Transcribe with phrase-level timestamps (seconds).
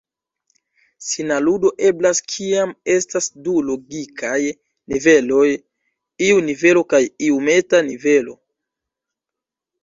[1.07, 4.39] Sinaludo eblas kiam estas du logikaj
[4.95, 5.45] niveloj,
[6.31, 8.37] iu nivelo kaj iu meta-nivelo.